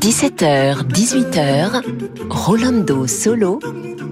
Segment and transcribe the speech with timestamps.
[0.00, 1.82] 17h, 18h,
[2.30, 3.58] Rolando Solo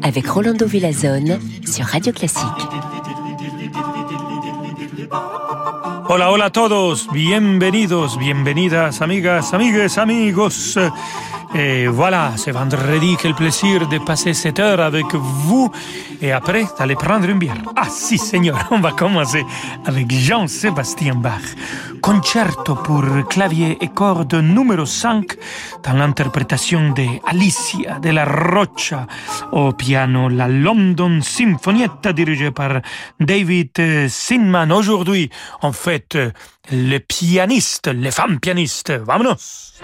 [0.03, 2.45] avec Rolando Villazone sur Radio Classique.
[6.09, 10.77] Hola, hola a todos, bienvenidos, bienvenidas, amigas, amigues, amigos.
[11.55, 15.71] Et voilà, c'est vendredi, quel plaisir de passer cette heure avec vous
[16.23, 17.57] et après d'aller prendre une bière.
[17.75, 19.45] Ah si, Seigneur, on va commencer
[19.85, 21.43] avec Jean-Sébastien Bach.
[22.01, 25.37] Concerto pour clavier et cordes numéro 5
[25.83, 29.07] dans l'interprétation de Alicia de la Rocha
[29.51, 32.81] au piano, la London Sinfonietta dirigée par
[33.19, 34.71] David Sinman.
[34.71, 35.29] Aujourd'hui,
[35.63, 36.17] en fait,
[36.71, 38.93] le pianiste, les femmes pianistes.
[38.93, 39.81] Vamonos!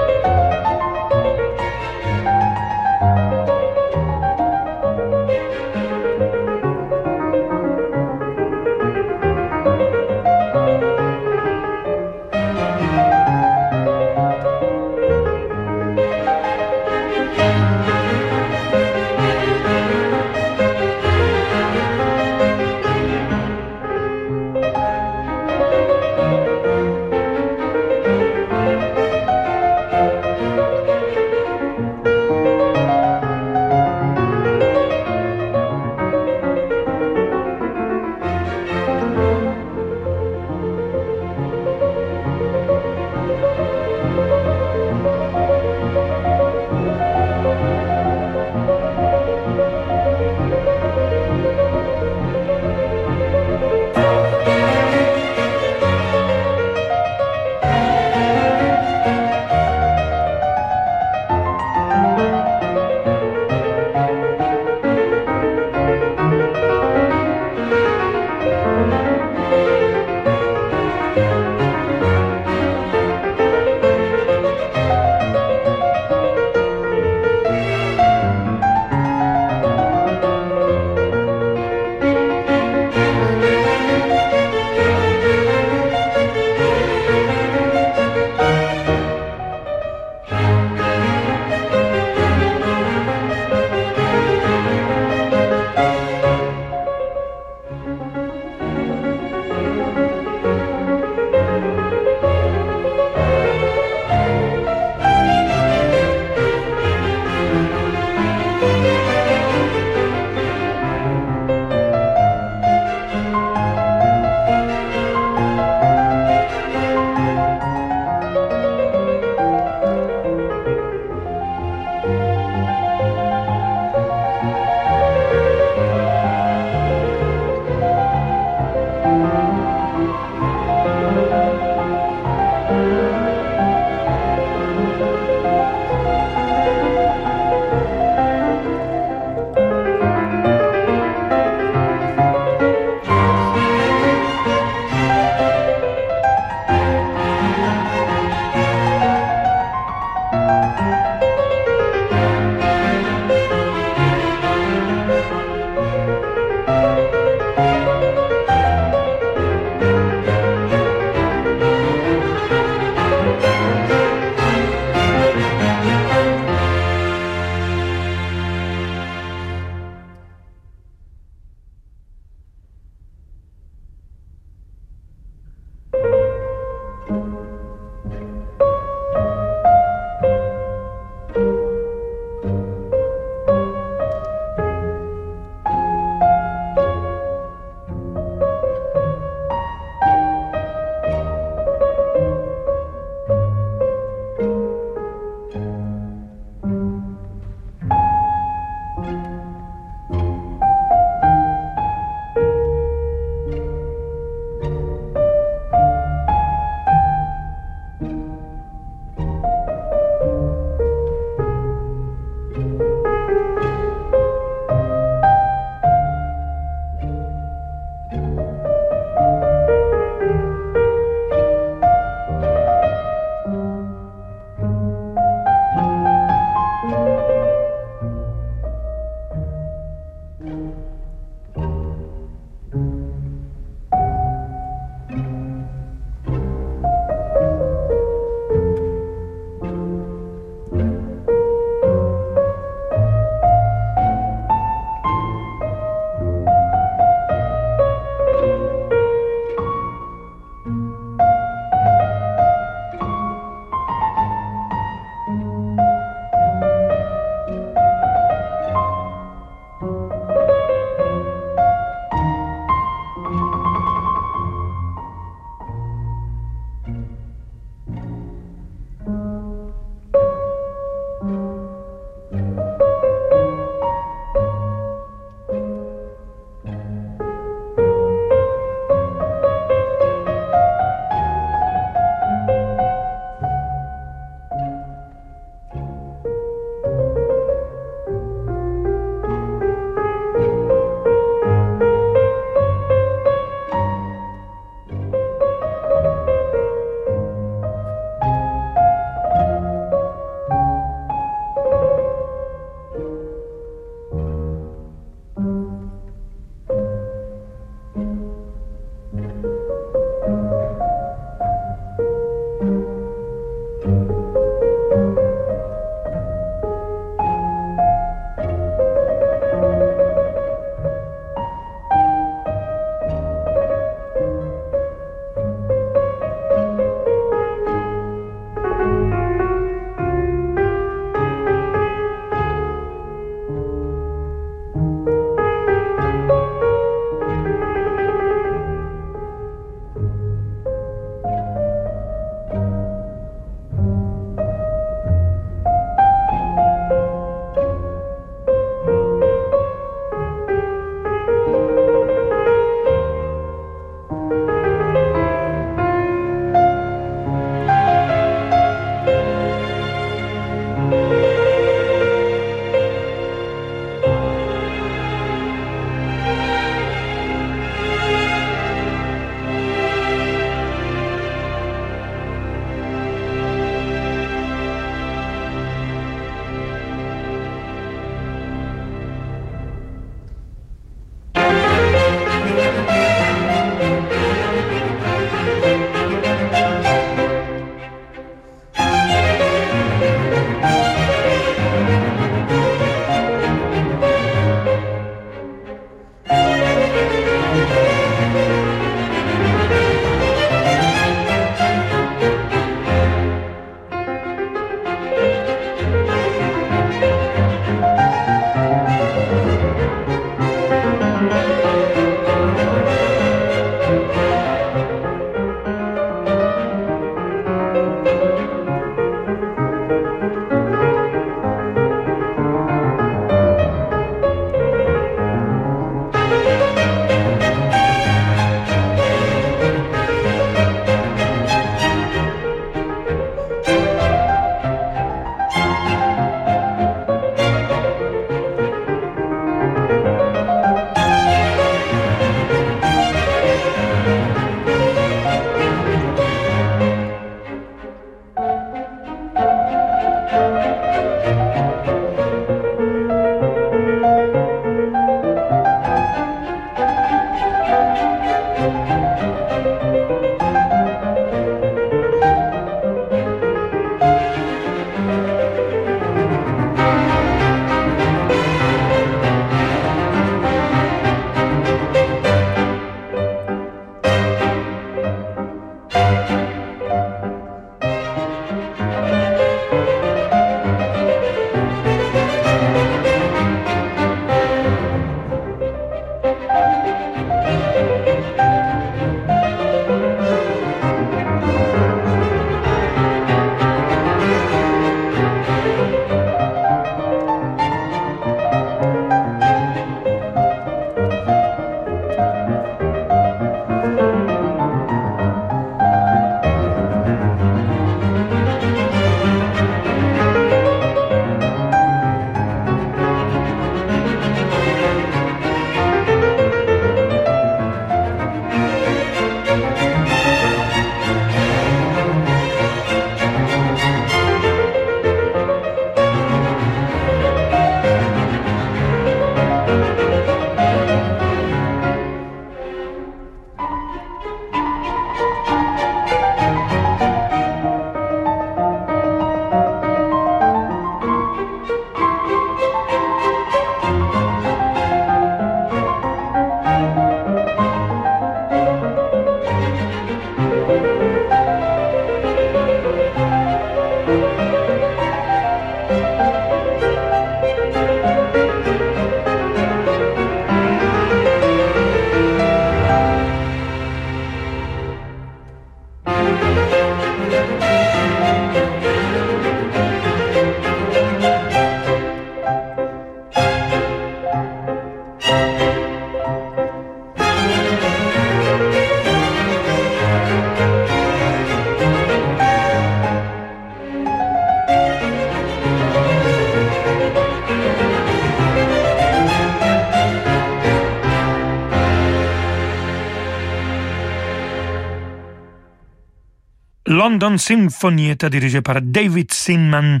[597.00, 600.00] London Symphony était dirigé par David Sinman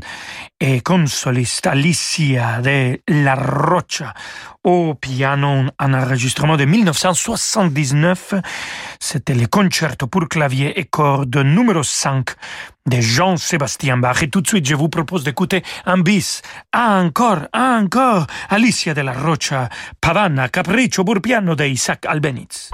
[0.60, 4.12] et comme soliste Alicia de La Rocha
[4.64, 8.34] au piano, un enregistrement de 1979.
[8.98, 12.28] C'était le concerto pour clavier et cordes numéro 5
[12.84, 14.22] de Jean-Sébastien Bach.
[14.22, 16.42] Et tout de suite, je vous propose d'écouter un bis.
[16.74, 19.70] Encore, encore, Alicia de La Rocha,
[20.02, 22.70] Pavana, Capriccio pour piano de Isaac Albeniz.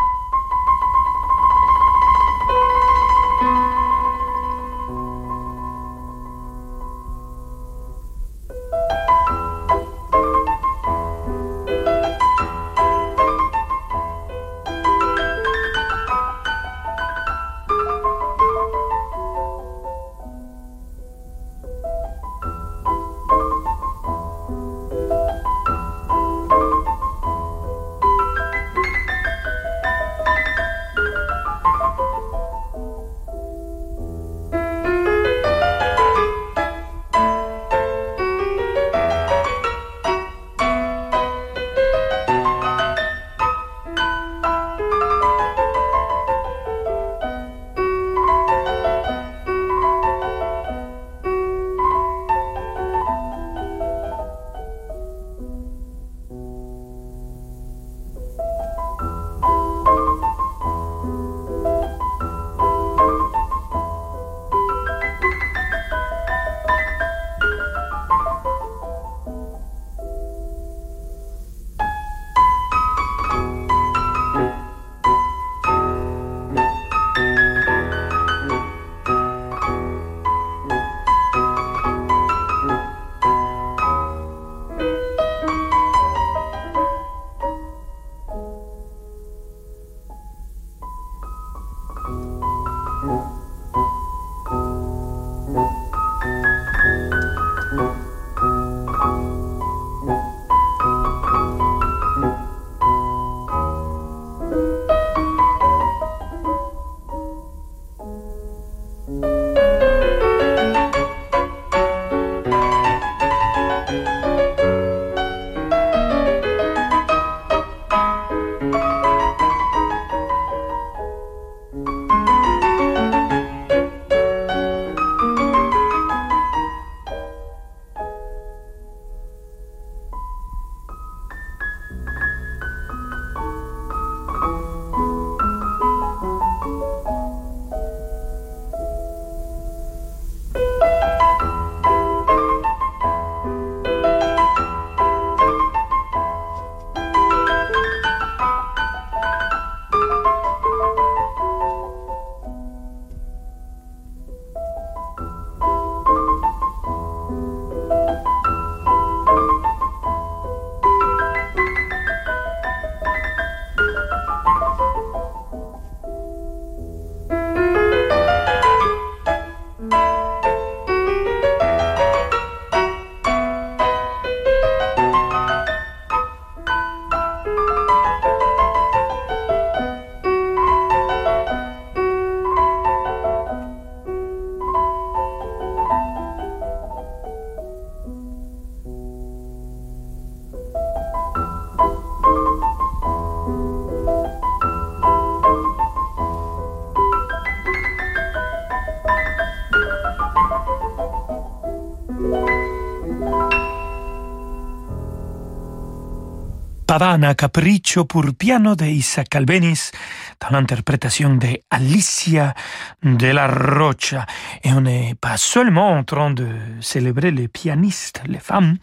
[206.97, 209.93] Havana Capriccio pour piano de Isaac Albeniz
[210.41, 212.55] dans l'interprétation de Alicia
[213.03, 214.25] de la Rocha.
[214.65, 216.49] Et on n'est pas seulement en train de
[216.81, 218.79] célébrer les pianistes, les femmes,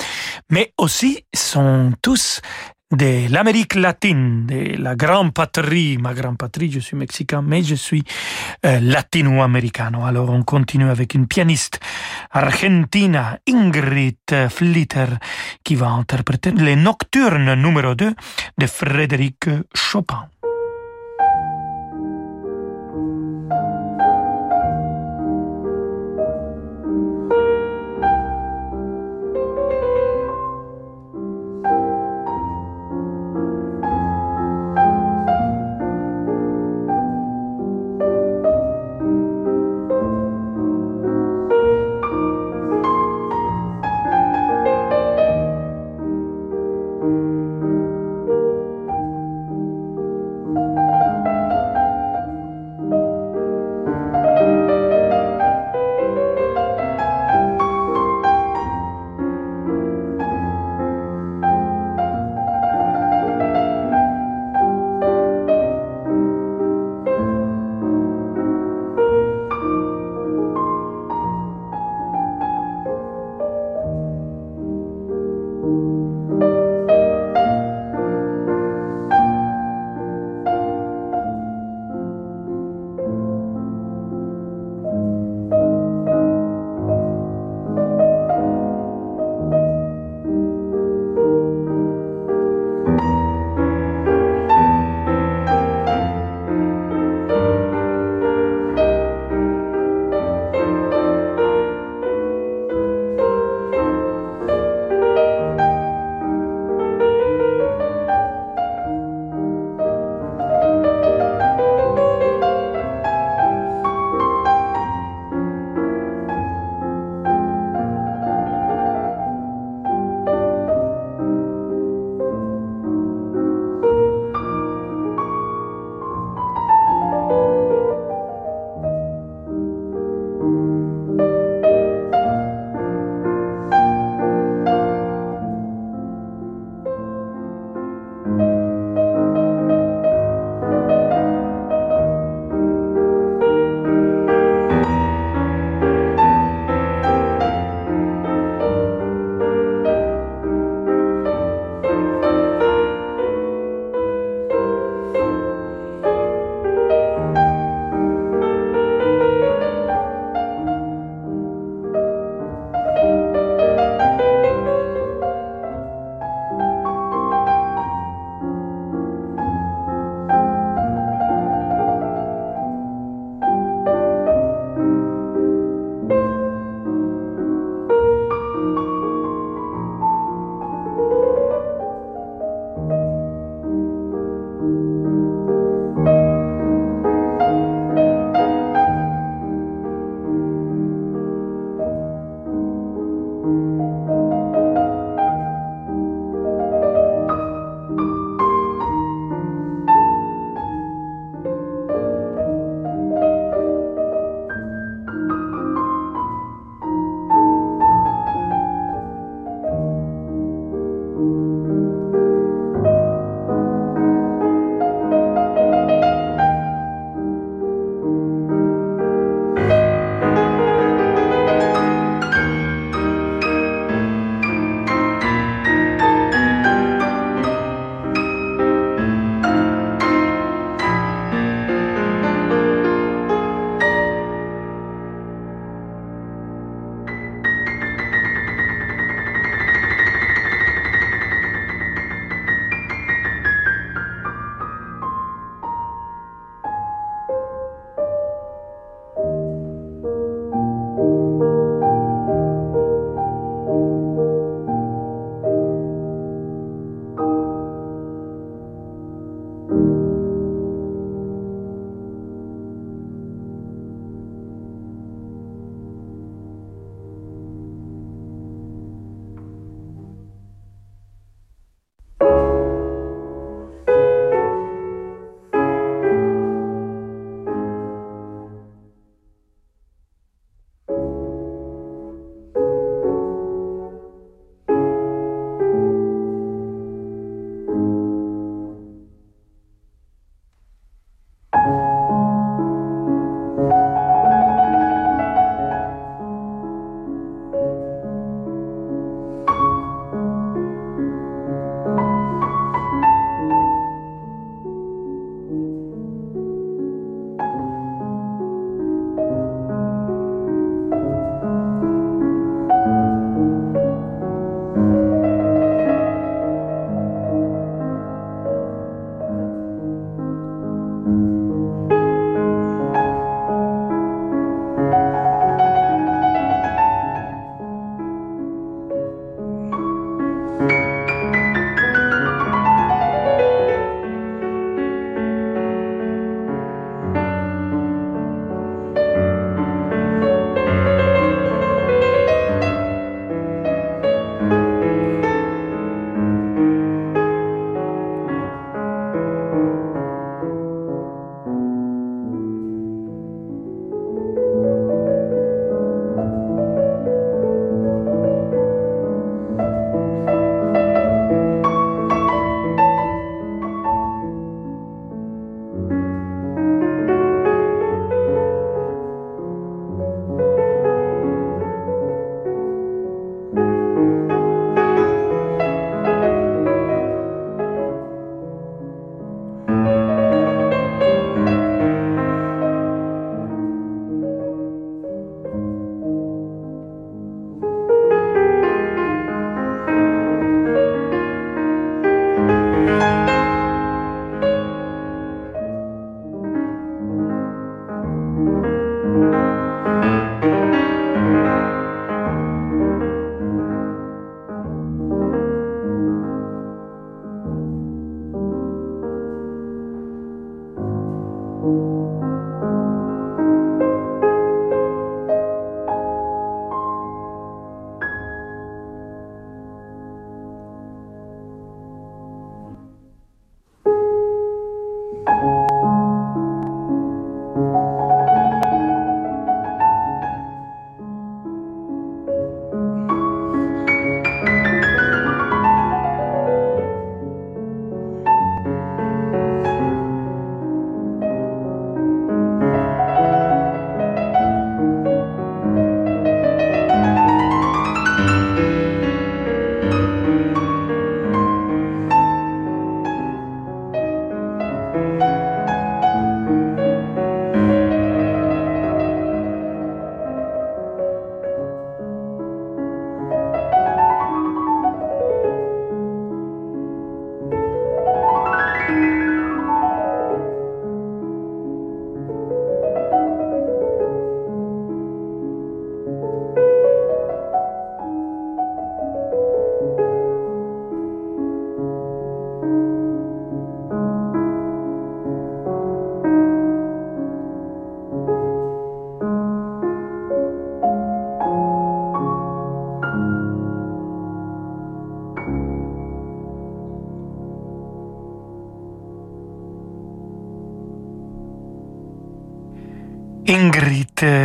[0.51, 2.41] mais aussi sont tous
[2.95, 7.75] de l'Amérique latine, de la grande patrie, ma grande patrie, je suis mexicain, mais je
[7.75, 8.03] suis
[8.65, 10.05] euh, latino-américano.
[10.05, 11.79] Alors on continue avec une pianiste
[12.31, 15.07] argentina, Ingrid Flitter,
[15.63, 18.13] qui va interpréter les nocturnes numéro 2
[18.57, 20.27] de Frédéric Chopin.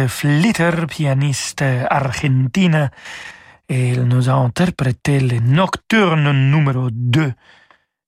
[0.08, 2.90] Flitter, pianiste argentine.
[3.68, 7.32] Elle nous a interprété le nocturne numéro 2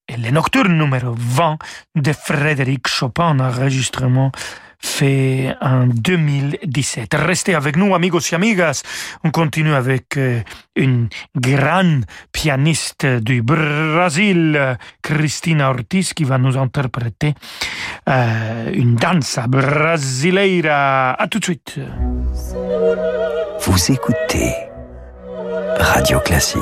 [0.09, 1.59] et le nocturne numéro 20
[1.97, 4.33] de Frédéric Chopin, enregistrement
[4.81, 7.15] fait en 2017.
[7.15, 8.83] Restez avec nous, amigos et amigas.
[9.25, 10.41] On continue avec euh,
[10.75, 17.35] une grande pianiste du Brésil, Cristina Ortiz, qui va nous interpréter
[18.09, 21.13] euh, une danse brasileira.
[21.13, 21.79] À tout de suite.
[23.61, 24.55] Vous écoutez
[25.79, 26.61] Radio Classique.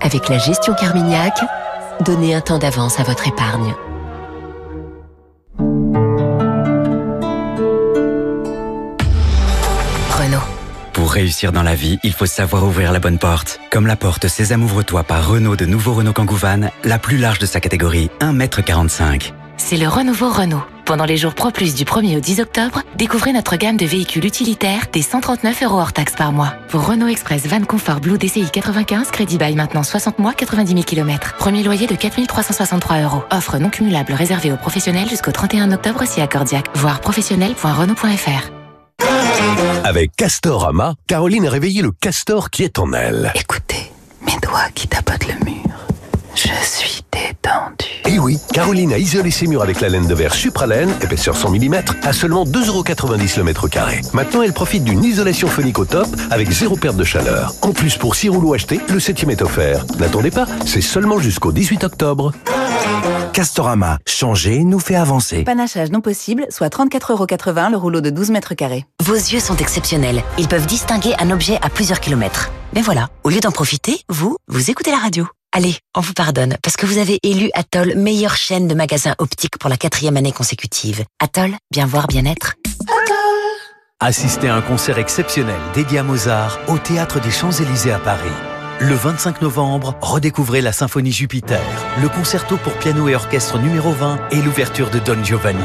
[0.00, 1.34] Avec la gestion Carmignac,
[2.00, 3.74] donnez un temps d'avance à votre épargne.
[11.10, 13.58] Pour réussir dans la vie, il faut savoir ouvrir la bonne porte.
[13.72, 16.36] Comme la porte Sésame ouvre-toi par Renault de nouveau Renault Kangoo
[16.84, 19.32] la plus large de sa catégorie, 1m45.
[19.56, 20.62] C'est le renouveau Renault.
[20.84, 24.24] Pendant les jours Pro Plus du 1er au 10 octobre, découvrez notre gamme de véhicules
[24.24, 26.54] utilitaires des 139 euros hors taxes par mois.
[26.68, 30.84] Pour Renault Express Van Confort Blue DCI 95, crédit bail maintenant 60 mois, 90 000
[30.84, 31.34] km.
[31.38, 33.24] Premier loyer de 4 363 euros.
[33.32, 36.66] Offre non cumulable réservée aux professionnels jusqu'au 31 octobre si accordiaque.
[36.76, 38.59] Voir professionnel.renault.fr.
[39.84, 43.32] Avec Castorama, Caroline a réveillé le castor qui est en elle.
[43.34, 43.92] Écoutez,
[44.26, 45.60] mes doigts qui tapotent le mur.
[46.34, 47.86] Je suis détendu.
[48.06, 51.36] Et eh oui, Caroline a isolé ses murs avec la laine de verre Supralaine, épaisseur
[51.36, 54.00] 100 mm, à seulement 2,90€ le mètre carré.
[54.12, 57.52] Maintenant, elle profite d'une isolation phonique au top avec zéro perte de chaleur.
[57.62, 59.84] En plus, pour 6 rouleaux achetés, le septième est offert.
[59.98, 62.32] N'attendez pas, c'est seulement jusqu'au 18 octobre.
[63.40, 65.44] Castorama, changer nous fait avancer.
[65.44, 68.84] Panachage non possible, soit 34,80€ le rouleau de 12 mètres carrés.
[69.02, 70.22] Vos yeux sont exceptionnels.
[70.36, 72.50] Ils peuvent distinguer un objet à plusieurs kilomètres.
[72.74, 75.26] Mais voilà, au lieu d'en profiter, vous, vous écoutez la radio.
[75.52, 79.56] Allez, on vous pardonne, parce que vous avez élu Atoll meilleure chaîne de magasins optiques
[79.58, 81.06] pour la quatrième année consécutive.
[81.18, 82.56] Atoll, bien voir, bien être.
[84.00, 88.28] Assistez à un concert exceptionnel dédié à Mozart au Théâtre des Champs-Élysées à Paris.
[88.82, 91.60] Le 25 novembre, redécouvrez la Symphonie Jupiter,
[92.00, 95.58] le concerto pour piano et orchestre numéro 20 et l'ouverture de Don Giovanni.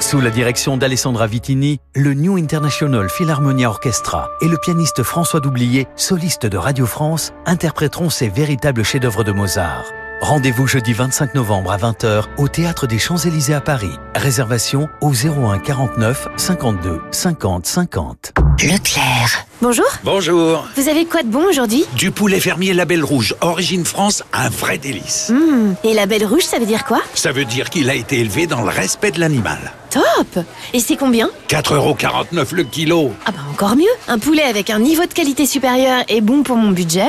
[0.00, 5.86] Sous la direction d'Alessandra Vitini, le New International Philharmonia Orchestra et le pianiste François Doublier,
[5.96, 9.86] soliste de Radio France, interpréteront ces véritables chefs-d'œuvre de Mozart.
[10.20, 13.92] Rendez-vous jeudi 25 novembre à 20h au Théâtre des Champs-Élysées à Paris.
[14.16, 18.32] Réservation au 01 49 52 50 50.
[18.60, 19.46] Leclerc.
[19.62, 19.86] Bonjour.
[20.02, 20.66] Bonjour.
[20.76, 21.84] Vous avez quoi de bon aujourd'hui?
[21.94, 25.30] Du poulet fermier Label Rouge, origine France, un vrai délice.
[25.30, 25.74] Mmh.
[25.84, 27.00] Et Label Rouge, ça veut dire quoi?
[27.14, 29.72] Ça veut dire qu'il a été élevé dans le respect de l'animal.
[29.90, 31.30] Top Et c'est combien?
[31.48, 33.12] 4,49€ le kilo.
[33.24, 36.56] Ah bah encore mieux Un poulet avec un niveau de qualité supérieur et bon pour
[36.56, 37.08] mon budget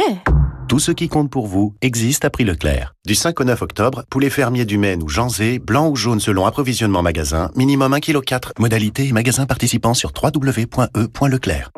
[0.70, 2.94] tout ce qui compte pour vous existe à prix Leclerc.
[3.06, 6.46] Du 5 au 9 octobre, poulet fermier du Maine ou Janzé, blanc ou jaune selon
[6.46, 8.52] approvisionnement magasin, minimum 1,4 kg.
[8.60, 11.72] Modalité et magasin participant sur www.e.leclerc.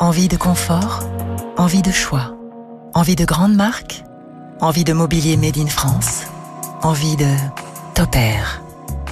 [0.00, 1.04] Envie de confort
[1.56, 2.36] Envie de choix
[2.94, 4.02] Envie de grandes marques
[4.60, 6.24] Envie de mobilier made in France
[6.82, 7.32] Envie de
[7.94, 8.65] Top Air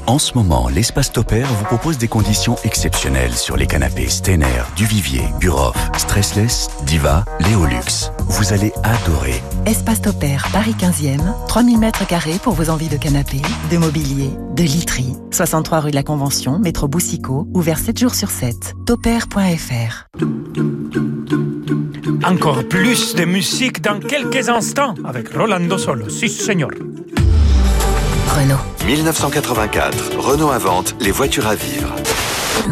[0.06, 5.22] en ce moment, l'espace Topair vous propose des conditions exceptionnelles sur les canapés Stener, Duvivier,
[5.40, 8.10] Buroff, Stressless, Diva, Léolux.
[8.28, 9.42] Vous allez adorer.
[9.66, 14.62] Espace Topair, Paris 15e, 3000 mètres carrés pour vos envies de canapés, de mobilier, de
[14.62, 15.16] literie.
[15.30, 18.74] 63 rue de la Convention, métro Boussico, ouvert 7 jours sur 7.
[18.86, 20.06] Topair.fr
[22.24, 26.08] Encore plus de musique dans quelques instants avec Rolando Solo.
[26.08, 26.70] Si, señor.
[28.34, 28.58] Renault.
[28.84, 31.94] 1984, Renault invente les voitures à vivre.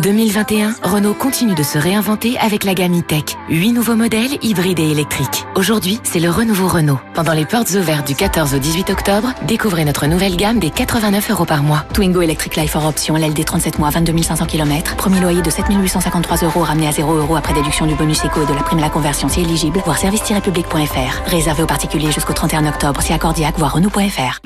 [0.03, 3.37] 2021, Renault continue de se réinventer avec la gamme e-tech.
[3.51, 5.45] 8 nouveaux modèles hybrides et électriques.
[5.55, 6.99] Aujourd'hui, c'est le renouveau Renault.
[7.14, 11.31] Pendant les portes ouvertes du 14 au 18 octobre, découvrez notre nouvelle gamme des 89
[11.31, 11.85] euros par mois.
[11.92, 14.97] Twingo Electric Life for Option, LLD 37 mois, 22 500 km.
[14.97, 18.42] Premier loyer de 7 853 euros ramené à 0 euros après déduction du bonus éco
[18.42, 19.81] et de la prime à la conversion si éligible.
[19.85, 21.31] Voir service-public.fr.
[21.31, 24.40] Réservé aux particuliers jusqu'au 31 octobre si accordiaque, voir Renault.fr.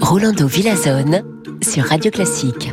[0.00, 1.22] Rolando Villazone
[1.62, 2.72] sur Radio Classique.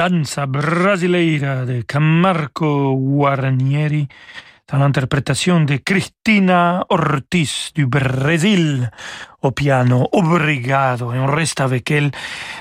[0.00, 4.08] danza brasileira de Camargo Guarnieri
[4.66, 8.90] dans l'interprétation de Cristina Ortiz du Brésil
[9.42, 12.10] au piano Obrigado et on reste avec elle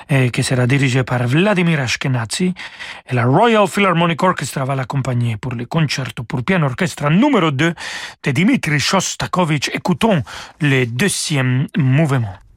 [0.09, 2.53] eh, qui sera dirigée par Vladimir Ashkenazi
[3.09, 7.73] et la Royal Philharmonic Orchestra va l'accompagner pour le concerto pour piano orchestre numéro 2
[8.23, 9.69] de Dimitri Shostakovich.
[9.73, 10.23] Écoutons
[10.59, 12.48] le deuxième mouvement.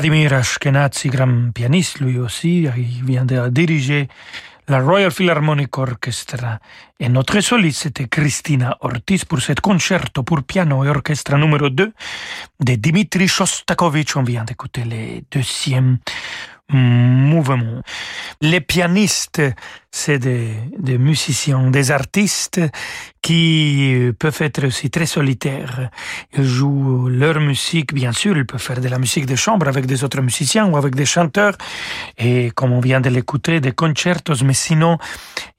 [0.00, 4.08] Vladimir Ashkenazi, grand pianiste lui aussi, il vient de diriger
[4.66, 6.58] la Royal Philharmonic Orchestra.
[6.98, 11.92] Et notre soliste, c'était Christina Ortiz pour cet concerto pour piano et orchestre numéro 2
[12.60, 14.16] de Dimitri Shostakovich.
[14.16, 15.98] On vient d'écouter le deuxième
[16.72, 17.82] mouvement.
[18.40, 19.42] Les pianistes,
[19.90, 22.62] c'est des, des, musiciens, des artistes
[23.22, 25.90] qui peuvent être aussi très solitaires.
[26.36, 29.86] Ils jouent leur musique, bien sûr, ils peuvent faire de la musique de chambre avec
[29.86, 31.56] des autres musiciens ou avec des chanteurs,
[32.18, 34.98] et comme on vient de l'écouter, des concertos, mais sinon,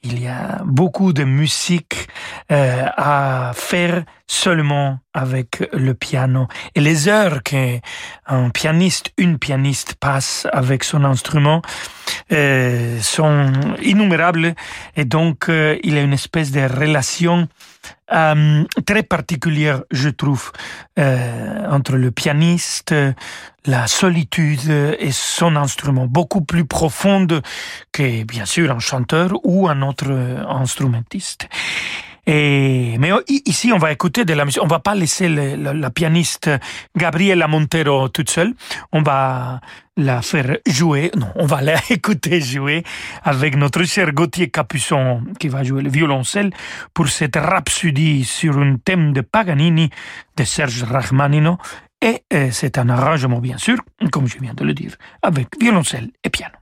[0.04, 2.08] il y a beaucoup de musique
[2.52, 6.48] euh, à faire seulement avec le piano.
[6.74, 11.62] Et les heures qu'un pianiste, une pianiste passe avec son instrument
[12.32, 13.52] euh, sont
[13.84, 14.56] innumérables
[14.96, 17.48] et donc euh, il y a une espèce de relation
[18.14, 20.52] euh, très particulière, je trouve,
[21.00, 22.94] euh, entre le pianiste,
[23.66, 27.42] la solitude et son instrument, beaucoup plus profonde
[27.92, 30.12] que, bien sûr, un chanteur ou un autre
[30.48, 31.48] instrumentiste.
[32.28, 34.62] Et, mais ici, on va écouter de la musique.
[34.64, 36.50] On va pas laisser le, la, pianiste
[36.96, 38.54] Gabriela Montero toute seule.
[38.92, 39.60] On va
[39.98, 41.12] la faire jouer.
[41.18, 42.84] Non, on va la écouter jouer
[43.24, 46.52] avec notre cher Gauthier Capuçon qui va jouer le violoncelle
[46.94, 49.90] pour cette rhapsodie sur un thème de Paganini
[50.38, 51.58] de Serge Rachmaninoff.
[52.04, 53.78] Et euh, c'est un arrangement, bien sûr,
[54.12, 56.61] comme je viens de le dire, avec violoncelle et piano.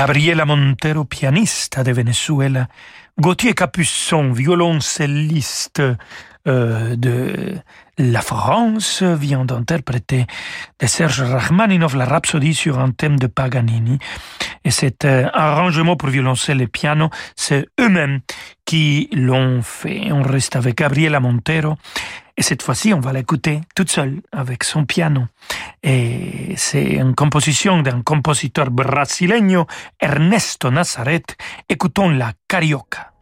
[0.00, 2.70] Gabriela Montero, pianista de Venezuela,
[3.18, 5.82] Gauthier Capuçon, violoncelliste
[6.48, 7.58] euh, de
[7.98, 10.24] la France, vient d'interpréter
[10.80, 13.98] de Serge Rachmaninov la Rhapsodie sur un thème de Paganini.
[14.64, 18.20] Et cet euh, arrangement pour violoncelle et piano, c'est eux-mêmes
[18.64, 20.10] qui l'ont fait.
[20.12, 21.76] On reste avec Gabriela Montero.
[22.40, 25.26] Et cette fois-ci, on va l'écouter toute seule avec son piano.
[25.82, 29.66] Et c'est une composition d'un compositeur brasileño,
[30.00, 31.24] Ernesto Nazaret.
[31.68, 33.12] Écoutons la Carioca.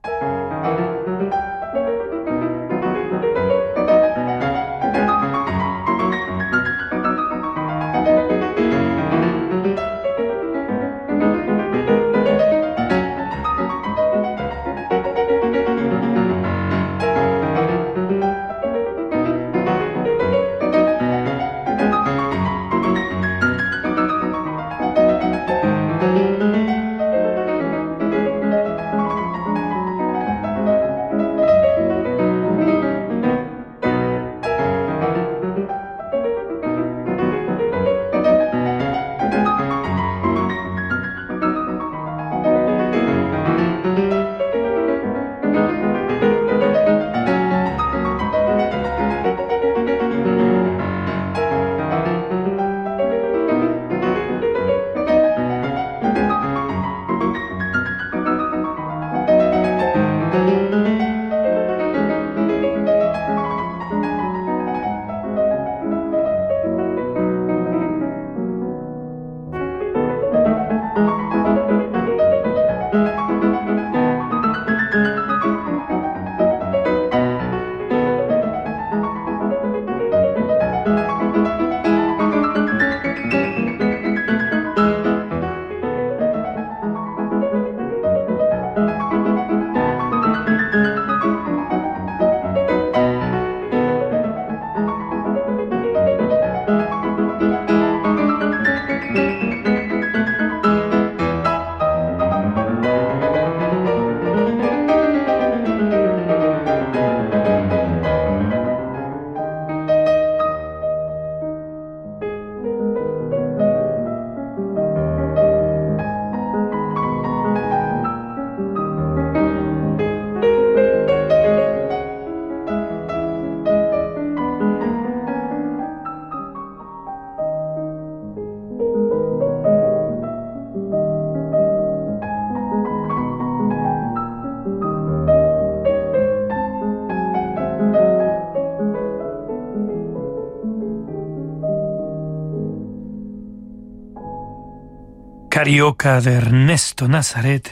[145.68, 147.62] Carioca de Ernesto Nazaret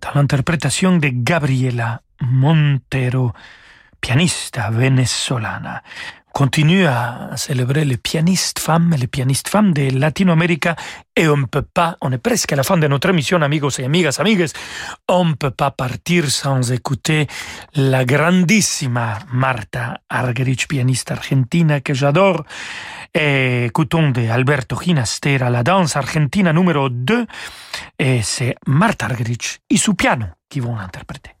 [0.00, 3.32] dans l'interprétation de Gabriela Montero,
[4.00, 5.82] pianista venezolana.
[6.32, 10.68] continue à célébrer les pianistes femmes les pianistes femmes de Latinoamérique
[11.16, 13.80] et on ne peut pas, on est presque à la fin de notre émission, amigos
[13.80, 14.46] et amigas, amigues,
[15.08, 17.26] on ne peut pas partir sans écouter
[17.74, 22.44] la grandissima Marta Argerich, pianiste argentina que j'adore.
[23.16, 27.26] Et écoutons de Alberto Ginastera la danse argentina numéro 2
[27.96, 31.33] et c'est Marta Argerich et son piano qui vont l'interpréter.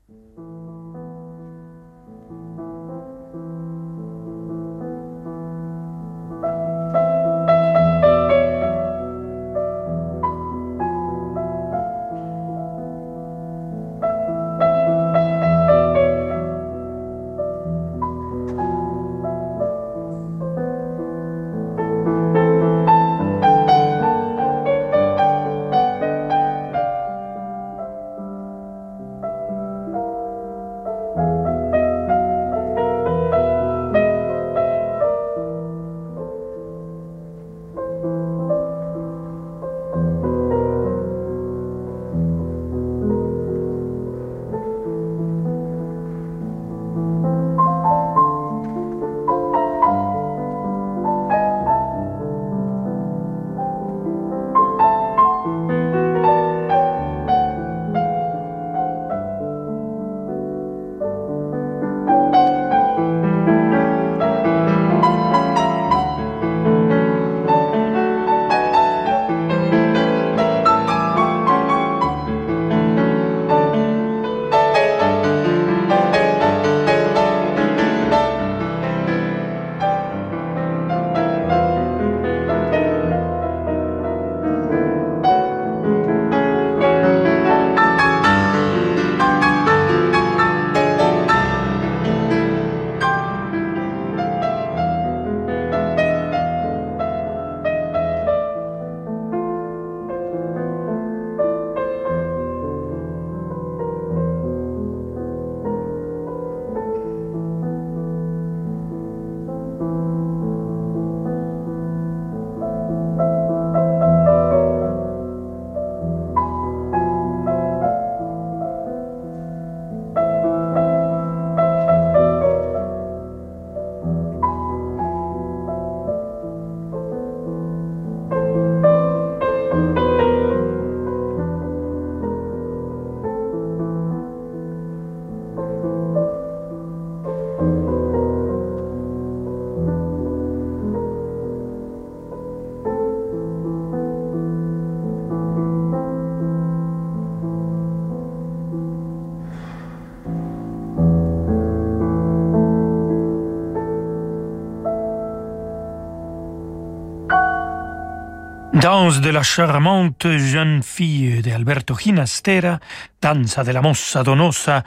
[158.84, 162.78] Danse de la charmante jeune fille de Alberto Ginastera,
[163.22, 164.84] Danza de la mossa donosa,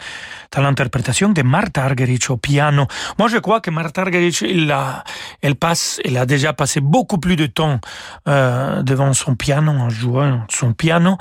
[0.52, 2.86] dans l'interprétation de Martha Argerich au piano.
[3.18, 5.04] Moi, je crois que Martha Argerich, elle, a,
[5.60, 7.80] passe, elle a déjà passé beaucoup plus de temps
[8.28, 11.18] euh, devant son piano, en jouant son piano,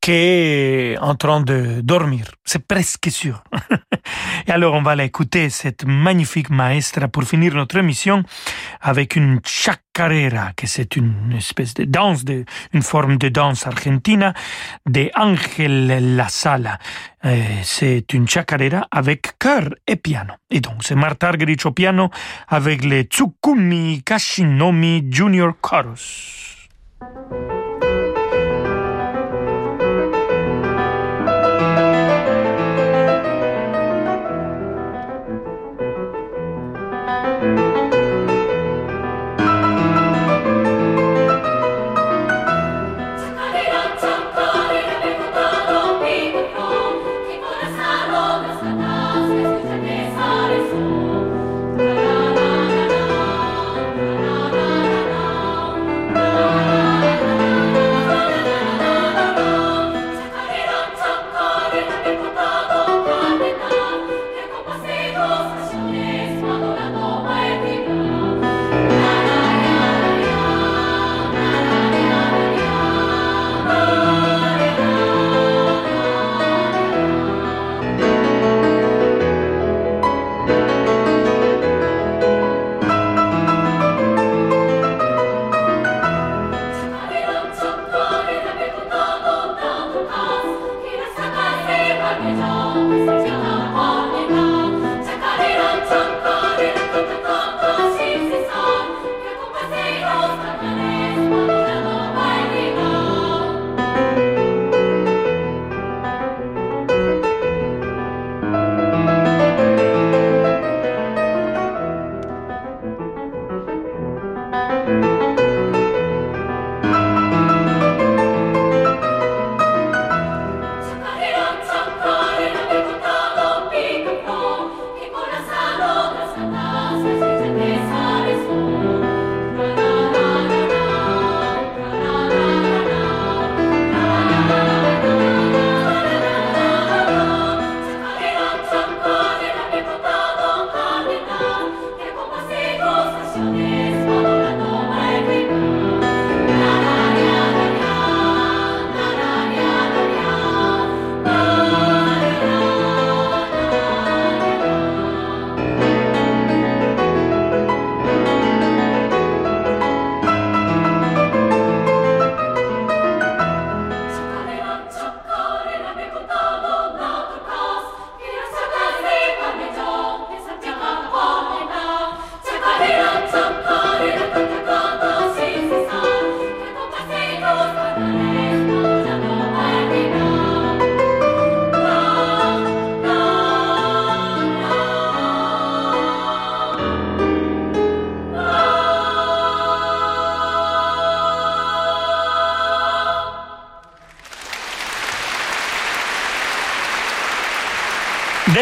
[0.00, 2.24] qu'en train de dormir.
[2.44, 3.42] C'est presque sûr.
[4.46, 8.24] Et alors, on va l'écouter, cette magnifique maestra, pour finir notre émission,
[8.80, 14.32] avec une chacarera, que c'est une espèce de danse, de, une forme de danse argentina,
[14.88, 16.78] de Ángel La Sala.
[17.62, 20.32] C'est une chacarera avec chœur et piano.
[20.50, 22.10] Et donc, c'est Martha Argerich au piano
[22.48, 26.39] avec les Tsukumi Kashinomi Junior Chorus.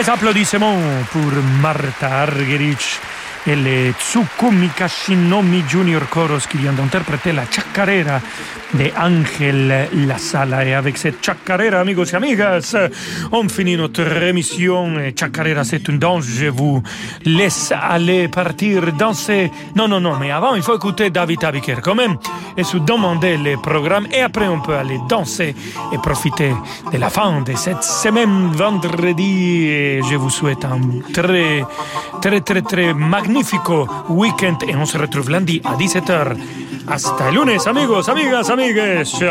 [0.08, 0.78] Des applaudissements
[1.12, 1.30] pour
[1.60, 2.98] Martha Argerich
[3.46, 8.18] et les Tsukumi Kashinomi Junior Chorus qui viennent d'interpréter la chacarera
[8.72, 10.64] de Ángel La Sala.
[10.64, 12.74] Et avec cette chacarera, amigos et amigas,
[13.32, 14.94] on finit notre émission.
[15.14, 16.24] Chacarera, c'est une danse.
[16.24, 16.82] Je vous
[17.26, 19.50] laisse aller partir danser.
[19.76, 22.16] Non, non, non, mais avant, il faut écouter David Abiker quand même
[22.58, 24.06] et se demander les programmes.
[24.12, 25.54] Et après, on peut aller danser
[25.92, 26.52] et profiter
[26.92, 29.68] de la fin de cette semaine vendredi.
[29.68, 30.80] Et je vous souhaite un
[31.14, 31.64] très,
[32.20, 34.58] très, très, très magnifico week-end.
[34.66, 36.36] Et on se retrouve lundi à 17h.
[36.90, 39.04] Hasta el lunes, amigos, amigas, amigues.
[39.04, 39.28] Ciao.